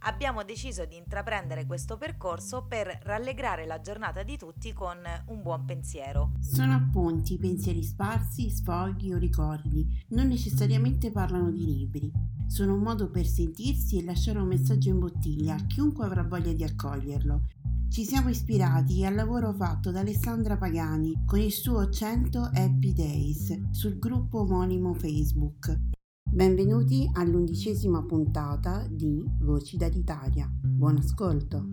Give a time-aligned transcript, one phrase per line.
[0.00, 5.64] abbiamo deciso di intraprendere questo percorso per rallegrare la giornata di tutti con un buon
[5.64, 6.32] pensiero.
[6.40, 12.12] Sono appunti, pensieri sparsi, sfoghi o ricordi, non necessariamente parlano di libri.
[12.46, 16.52] Sono un modo per sentirsi e lasciare un messaggio in bottiglia a chiunque avrà voglia
[16.52, 17.42] di accoglierlo.
[17.88, 23.70] Ci siamo ispirati al lavoro fatto da Alessandra Pagani con il suo 100 Happy Days
[23.70, 25.95] sul gruppo omonimo Facebook
[26.28, 30.46] Benvenuti all'undicesima puntata di Voci dall'Italia.
[30.52, 31.64] Buon ascolto.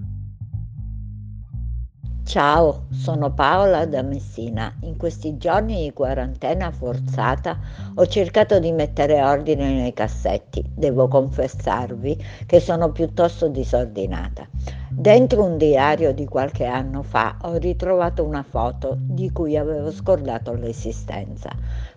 [2.24, 4.74] Ciao, sono Paola da Messina.
[4.84, 7.60] In questi giorni di quarantena forzata
[7.96, 10.64] ho cercato di mettere ordine nei cassetti.
[10.74, 14.48] Devo confessarvi che sono piuttosto disordinata.
[14.90, 20.54] Dentro un diario di qualche anno fa ho ritrovato una foto di cui avevo scordato
[20.54, 21.50] l'esistenza.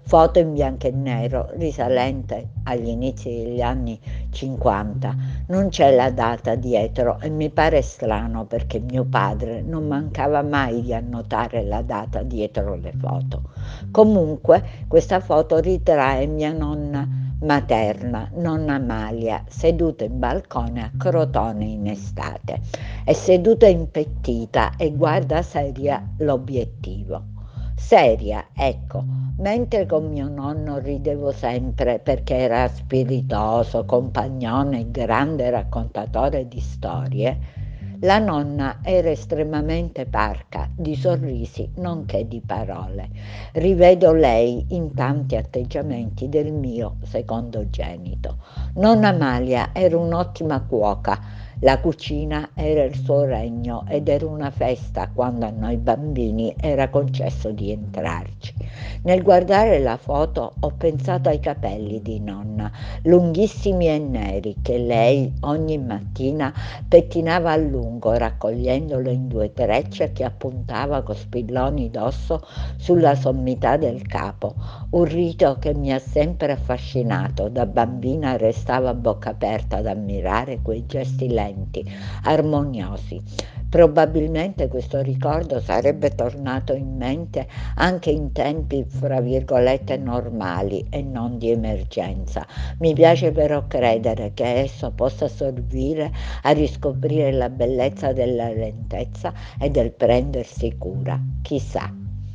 [0.09, 3.99] Foto in bianco e nero risalente agli inizi degli anni
[4.31, 5.17] 50.
[5.49, 10.83] Non c'è la data dietro e mi pare strano perché mio padre non mancava mai
[10.83, 13.51] di annotare la data dietro le foto.
[13.91, 17.05] Comunque questa foto ritrae mia nonna
[17.41, 22.61] materna, nonna Amalia, seduta in balcone a Crotone in estate.
[23.05, 27.35] È seduta impettita e guarda seria l'obiettivo.
[27.79, 29.05] Seria, ecco,
[29.39, 37.39] mentre con mio nonno ridevo sempre perché era spiritoso, compagnone e grande raccontatore di storie,
[38.01, 43.09] la nonna era estremamente parca di sorrisi nonché di parole.
[43.53, 48.39] Rivedo lei in tanti atteggiamenti del mio secondogenito.
[48.75, 55.09] Nonna Amalia era un'ottima cuoca la cucina era il suo regno ed era una festa
[55.09, 58.55] quando a noi bambini era concesso di entrarci.
[59.05, 62.71] Nel guardare la foto ho pensato ai capelli di nonna,
[63.05, 66.53] lunghissimi e neri, che lei ogni mattina
[66.87, 72.43] pettinava a lungo, raccogliendolo in due trecce che appuntava con spilloni d'osso
[72.77, 74.55] sulla sommità del capo,
[74.91, 77.49] un rito che mi ha sempre affascinato.
[77.49, 81.85] Da bambina restavo a bocca aperta ad ammirare quei gesti lenti lenti,
[82.25, 83.23] armoniosi.
[83.69, 87.47] Probabilmente questo ricordo sarebbe tornato in mente
[87.77, 92.47] anche in tempi, fra virgolette, normali e non di emergenza.
[92.79, 96.13] Mi piace però credere che esso possa servire
[96.43, 101.21] a riscoprire la bellezza della lentezza e del prendersi cura.
[101.43, 101.93] Chissà.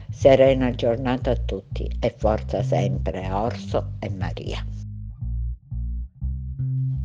[0.10, 4.81] Serena giornata a tutti e forza sempre Orso e Maria.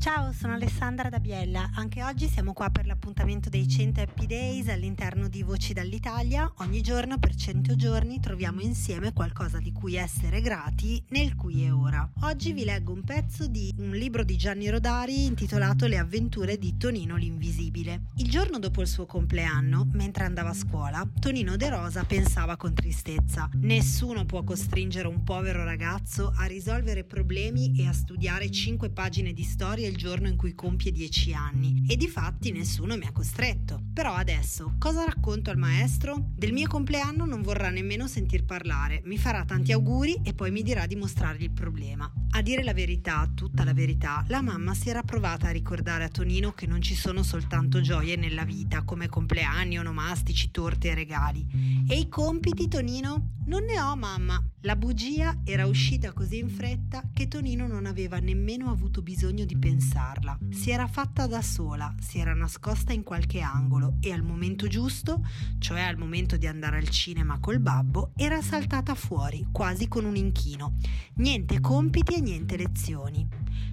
[0.07, 1.69] Ciao, sono Alessandra da Biella.
[1.75, 6.49] Anche oggi siamo qua per l'appuntamento dei 100 Happy Days all'interno di Voci dall'Italia.
[6.59, 11.73] Ogni giorno per 100 giorni troviamo insieme qualcosa di cui essere grati nel qui e
[11.73, 12.09] ora.
[12.21, 16.77] Oggi vi leggo un pezzo di un libro di Gianni Rodari intitolato Le avventure di
[16.77, 18.03] Tonino l'Invisibile.
[18.19, 22.75] Il giorno dopo il suo compleanno, mentre andava a scuola, Tonino De Rosa pensava con
[22.75, 29.33] tristezza: Nessuno può costringere un povero ragazzo a risolvere problemi e a studiare 5 pagine
[29.33, 33.13] di storia il giorno in cui compie dieci anni e di fatti nessuno mi ha
[33.13, 33.83] costretto.
[33.95, 36.33] Però adesso cosa racconto al maestro?
[36.37, 40.63] Del mio compleanno non vorrà nemmeno sentir parlare, mi farà tanti auguri e poi mi
[40.63, 42.13] dirà di mostrargli il problema.
[42.31, 46.09] A dire la verità, tutta la verità, la mamma si era provata a ricordare a
[46.09, 51.85] Tonino che non ci sono soltanto gioie nella vita, come compleanni, onomastici, torte e regali.
[51.89, 53.35] E i compiti, Tonino?
[53.47, 54.43] Non ne ho, mamma.
[54.63, 59.57] La bugia era uscita così in fretta che Tonino non aveva nemmeno avuto bisogno di
[59.57, 60.37] pensarla.
[60.51, 65.25] Si era fatta da sola, si era nascosta in qualche angolo e al momento giusto,
[65.59, 70.17] cioè al momento di andare al cinema col babbo, era saltata fuori, quasi con un
[70.17, 70.79] inchino.
[71.19, 73.29] Niente compiti e niente lezioni.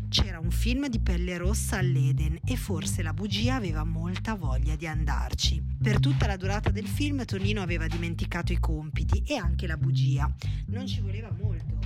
[0.09, 4.85] C'era un film di pelle rossa all'Eden e forse la bugia aveva molta voglia di
[4.85, 5.63] andarci.
[5.81, 10.29] Per tutta la durata del film Tonino aveva dimenticato i compiti e anche la bugia.
[10.67, 11.79] Non ci voleva molto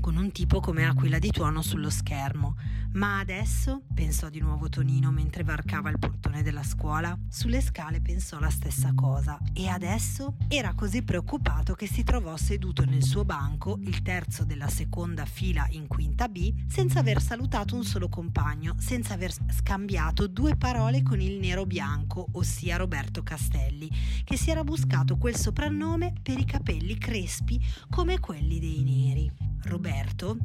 [0.00, 2.56] con un tipo come Aquila di tuono sullo schermo.
[2.92, 8.40] Ma adesso, pensò di nuovo Tonino mentre varcava il portone della scuola, sulle scale pensò
[8.40, 13.78] la stessa cosa e adesso era così preoccupato che si trovò seduto nel suo banco,
[13.82, 19.14] il terzo della seconda fila in quinta B, senza aver salutato un solo compagno, senza
[19.14, 23.88] aver scambiato due parole con il nero bianco, ossia Roberto Castelli,
[24.24, 29.49] che si era buscato quel soprannome per i capelli crespi come quelli dei neri.
[29.64, 30.36] Roberto,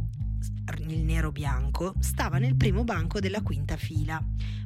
[0.87, 4.21] il nero bianco, stava nel primo banco della quinta fila,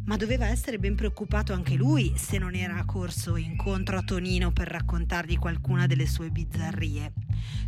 [0.05, 4.67] ma doveva essere ben preoccupato anche lui se non era corso incontro a Tonino per
[4.67, 7.13] raccontargli qualcuna delle sue bizzarrie.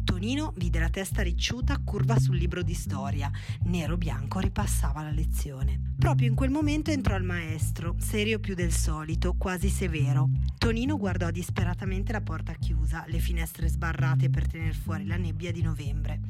[0.04, 3.30] Tonino vide la testa ricciuta curva sul libro di storia,
[3.66, 5.94] nero bianco ripassava la lezione.
[5.98, 10.30] Proprio in quel momento entrò il maestro, serio più del solito, quasi severo.
[10.58, 15.62] Tonino guardò disperatamente la porta chiusa, le finestre sbarrate per tenere fuori la nebbia di
[15.62, 16.22] novembre.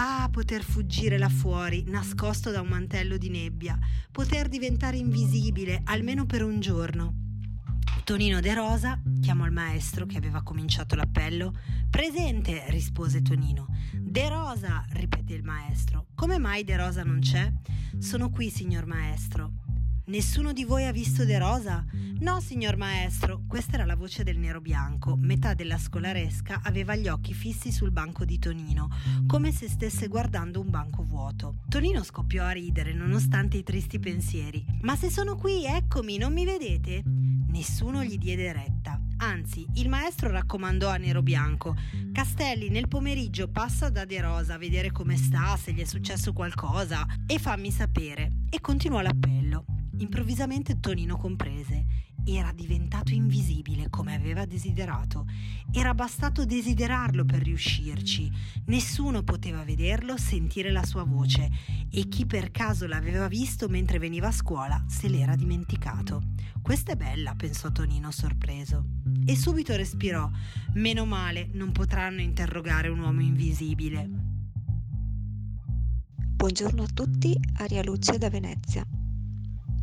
[0.00, 3.76] Ah, poter fuggire là fuori, nascosto da un mantello di nebbia,
[4.12, 7.14] poter diventare invisibile, almeno per un giorno.
[8.04, 11.52] Tonino De Rosa chiamò il maestro che aveva cominciato l'appello.
[11.90, 13.66] Presente, rispose Tonino.
[13.92, 16.06] De Rosa, ripeté il maestro.
[16.14, 17.52] Come mai De Rosa non c'è?
[17.98, 19.50] Sono qui, signor maestro.
[20.08, 21.84] Nessuno di voi ha visto De Rosa?
[22.20, 25.16] No, signor maestro, questa era la voce del nero bianco.
[25.16, 28.88] Metà della scolaresca aveva gli occhi fissi sul banco di Tonino,
[29.26, 31.58] come se stesse guardando un banco vuoto.
[31.68, 34.64] Tonino scoppiò a ridere, nonostante i tristi pensieri.
[34.80, 37.02] Ma se sono qui, eccomi, non mi vedete?
[37.04, 38.98] Nessuno gli diede retta.
[39.18, 41.76] Anzi, il maestro raccomandò a Nero Bianco:
[42.12, 46.32] Castelli, nel pomeriggio passa da De Rosa a vedere come sta, se gli è successo
[46.32, 48.46] qualcosa, e fammi sapere.
[48.48, 49.77] E continuò l'appello.
[49.98, 52.06] Improvvisamente Tonino comprese.
[52.24, 55.26] Era diventato invisibile come aveva desiderato.
[55.72, 58.30] Era bastato desiderarlo per riuscirci.
[58.66, 61.50] Nessuno poteva vederlo, sentire la sua voce
[61.90, 66.22] e chi per caso l'aveva visto mentre veniva a scuola se l'era dimenticato.
[66.60, 68.84] Questa è bella, pensò Tonino sorpreso.
[69.24, 70.30] E subito respirò.
[70.74, 74.08] Meno male, non potranno interrogare un uomo invisibile.
[76.36, 78.97] Buongiorno a tutti, Aria Luce da Venezia.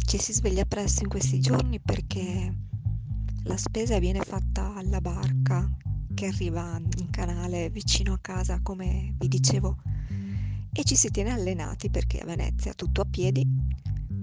[0.05, 2.53] Ci si sveglia presto in questi giorni perché
[3.43, 5.69] la spesa viene fatta alla barca
[6.13, 9.81] che arriva in canale vicino a casa, come vi dicevo,
[10.71, 13.45] e ci si tiene allenati perché a Venezia tutto a piedi,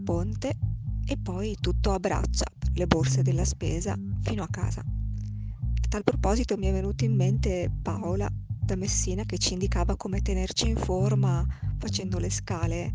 [0.05, 0.56] ponte
[1.05, 2.44] e poi tutto a braccia
[2.75, 4.81] le borse della spesa fino a casa.
[4.81, 10.23] A tal proposito mi è venuto in mente Paola da Messina che ci indicava come
[10.23, 11.44] tenerci in forma
[11.78, 12.94] facendo le scale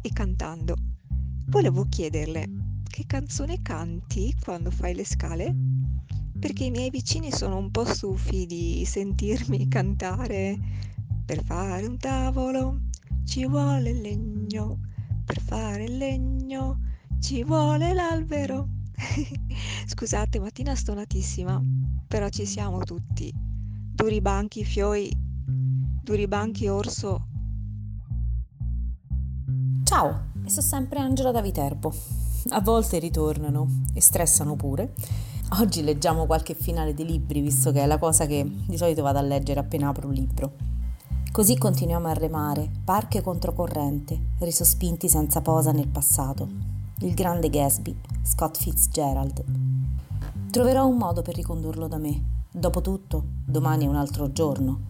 [0.00, 0.89] e cantando.
[1.50, 2.48] Volevo chiederle
[2.84, 5.52] che canzone canti quando fai le scale?
[6.38, 10.56] Perché i miei vicini sono un po' stufi di sentirmi cantare
[11.24, 12.82] per fare un tavolo
[13.24, 14.78] ci vuole il legno,
[15.24, 16.82] per fare il legno
[17.18, 18.68] ci vuole l'albero.
[19.86, 21.60] Scusate, mattina stonatissima,
[22.06, 23.32] però ci siamo tutti.
[23.34, 25.12] Duri banchi, fioi,
[26.02, 27.26] duri banchi, orso.
[29.82, 31.92] Ciao, e sono sempre Angela da Viterbo.
[32.48, 34.94] A volte ritornano e stressano pure.
[35.60, 39.18] Oggi leggiamo qualche finale di libri, visto che è la cosa che di solito vado
[39.18, 40.52] a leggere appena apro un libro.
[41.30, 46.48] Così continuiamo a remare, barche controcorrente, risospinti senza posa nel passato.
[46.98, 49.44] Il grande Gatsby, Scott Fitzgerald.
[50.50, 52.42] Troverò un modo per ricondurlo da me.
[52.50, 54.88] Dopotutto, domani è un altro giorno.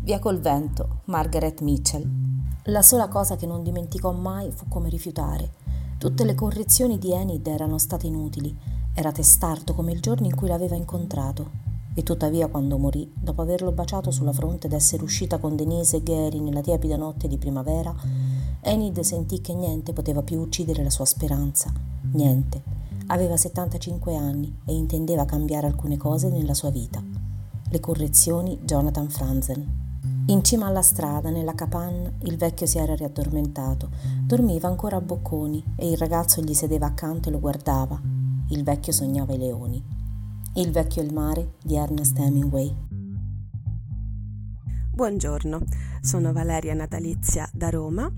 [0.00, 2.35] Via col vento, Margaret Mitchell.
[2.68, 5.52] La sola cosa che non dimenticò mai fu come rifiutare.
[5.98, 8.52] Tutte le correzioni di Enid erano state inutili.
[8.92, 11.48] Era testardo come il giorno in cui l'aveva incontrato.
[11.94, 16.02] E tuttavia, quando morì, dopo averlo baciato sulla fronte ed essere uscita con Denise e
[16.02, 17.94] Gary nella tiepida notte di primavera,
[18.62, 21.72] Enid sentì che niente poteva più uccidere la sua speranza.
[22.14, 22.62] Niente.
[23.06, 27.00] Aveva 75 anni e intendeva cambiare alcune cose nella sua vita.
[27.68, 29.95] Le correzioni Jonathan Franzen.
[30.28, 33.90] In cima alla strada, nella capanna, il vecchio si era riaddormentato.
[34.24, 38.00] Dormiva ancora a bocconi e il ragazzo gli sedeva accanto e lo guardava.
[38.48, 39.80] Il vecchio sognava i leoni.
[40.54, 42.74] Il vecchio e il mare di Ernest Hemingway.
[44.90, 45.60] Buongiorno,
[46.00, 48.10] sono Valeria Natalizia da Roma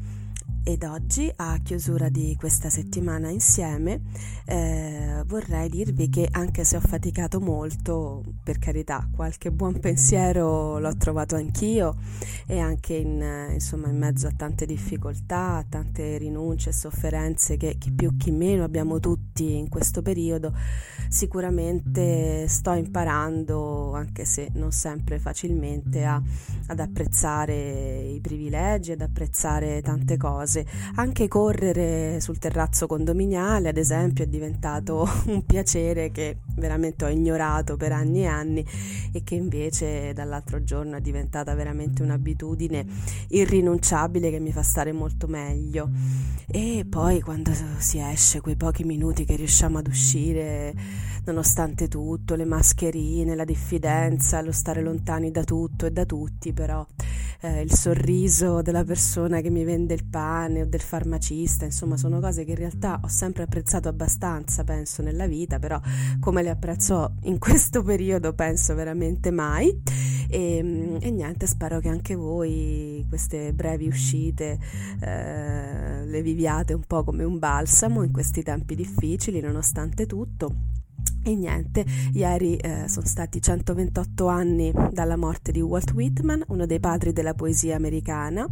[0.69, 4.03] ed oggi, a chiusura di questa settimana insieme,
[4.45, 10.95] eh, vorrei dirvi che anche se ho faticato molto, per carità, qualche buon pensiero l'ho
[10.99, 11.97] trovato anch'io
[12.47, 17.77] e anche in, insomma, in mezzo a tante difficoltà, a tante rinunce e sofferenze che
[17.79, 20.53] chi più chi meno abbiamo tutti in questo periodo,
[21.09, 26.21] sicuramente sto imparando, anche se non sempre facilmente, a,
[26.67, 30.67] ad apprezzare i privilegi, ad apprezzare tante cose cose.
[30.95, 37.77] Anche correre sul terrazzo condominiale, ad esempio, è diventato un piacere che veramente ho ignorato
[37.77, 38.67] per anni e anni
[39.12, 42.85] e che invece dall'altro giorno è diventata veramente un'abitudine
[43.29, 45.91] irrinunciabile che mi fa stare molto meglio.
[46.50, 50.75] E poi quando si esce, quei pochi minuti che riusciamo ad uscire,
[51.27, 56.85] nonostante tutto, le mascherine, la diffidenza, lo stare lontani da tutto e da tutti, però
[57.40, 62.21] eh, il sorriso della persona che mi vende il pane o del farmacista, insomma sono
[62.21, 65.80] cose che in realtà ho sempre apprezzato abbastanza, penso, nella vita, però
[66.21, 70.16] come le apprezzo in questo periodo penso veramente mai.
[70.30, 74.59] E, mm, e niente, spero che anche voi queste brevi uscite
[75.00, 80.78] eh, le viviate un po' come un balsamo in questi tempi difficili, nonostante tutto.
[81.25, 81.85] E niente,
[82.15, 87.35] ieri eh, sono stati 128 anni dalla morte di Walt Whitman, uno dei padri della
[87.35, 88.49] poesia americana,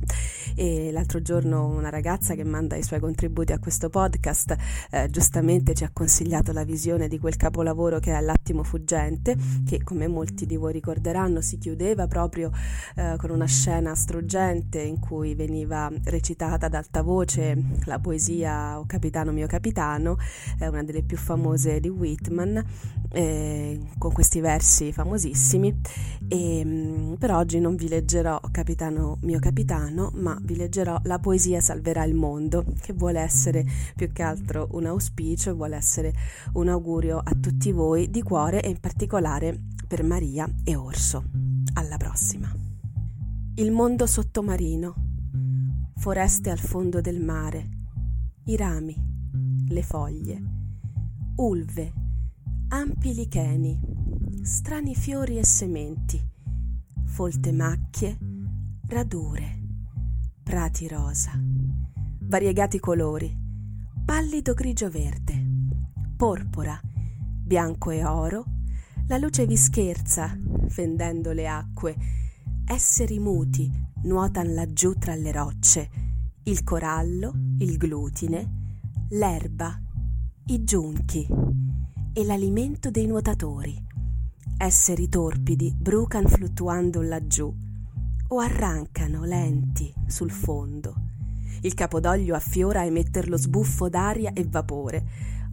[0.54, 4.56] e l'altro giorno una ragazza che manda i suoi contributi a questo podcast
[4.90, 9.82] eh, giustamente ci ha consigliato la visione di quel capolavoro che è L'attimo fuggente, che
[9.82, 12.50] come molti di voi ricorderanno si chiudeva proprio
[12.96, 18.84] eh, con una scena struggente in cui veniva recitata ad alta voce la poesia O
[18.86, 20.18] capitano mio capitano,
[20.58, 22.64] una delle più famose di Whitman
[23.10, 25.80] eh, con questi versi famosissimi.
[26.28, 31.60] E mm, per oggi non vi leggerò Capitano mio capitano ma vi leggerò La poesia
[31.60, 36.12] salverà il mondo che vuole essere più che altro un auspicio vuole essere
[36.54, 39.56] un augurio a tutti voi di cuore e in particolare
[39.86, 41.24] per Maria e Orso.
[41.74, 42.52] Alla prossima.
[43.56, 44.94] Il mondo sottomarino
[45.96, 47.68] foreste al fondo del mare
[48.44, 48.94] i rami
[49.68, 50.42] le foglie
[51.36, 51.92] ulve
[52.68, 53.80] ampi licheni,
[54.42, 56.20] strani fiori e sementi,
[57.04, 58.18] folte macchie,
[58.88, 59.62] radure,
[60.42, 61.30] prati rosa,
[62.22, 63.34] variegati colori,
[64.04, 65.46] pallido grigio-verde,
[66.16, 68.44] porpora, bianco e oro,
[69.06, 71.96] la luce vi scherza, fendendo le acque,
[72.66, 73.70] esseri muti
[74.02, 75.90] nuotan laggiù tra le rocce,
[76.44, 79.80] il corallo, il glutine, l'erba,
[80.46, 81.26] i giunchi
[82.18, 83.76] e l'alimento dei nuotatori.
[84.56, 87.54] Esseri torpidi brucan fluttuando laggiù
[88.28, 90.94] o arrancano lenti sul fondo.
[91.60, 95.06] Il capodoglio affiora a emetter lo sbuffo d'aria e vapore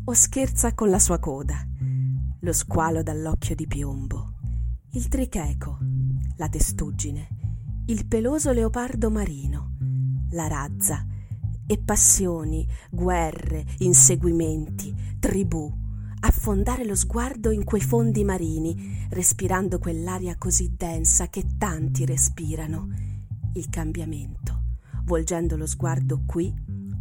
[0.06, 1.68] o scherza con la sua coda.
[2.40, 4.36] Lo squalo dall'occhio di piombo.
[4.92, 5.80] Il tricheco,
[6.38, 7.28] la testuggine,
[7.88, 9.76] il peloso leopardo marino,
[10.30, 11.06] la razza
[11.68, 15.82] e passioni, guerre, inseguimenti, tribù
[16.26, 22.88] affondare lo sguardo in quei fondi marini, respirando quell'aria così densa che tanti respirano,
[23.54, 24.64] il cambiamento,
[25.04, 26.54] volgendo lo sguardo qui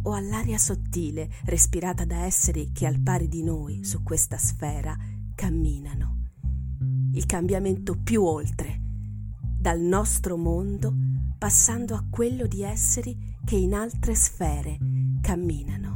[0.03, 4.95] o all'aria sottile respirata da esseri che al pari di noi su questa sfera
[5.35, 6.31] camminano.
[7.13, 8.81] Il cambiamento più oltre,
[9.57, 10.93] dal nostro mondo
[11.37, 14.77] passando a quello di esseri che in altre sfere
[15.21, 15.92] camminano.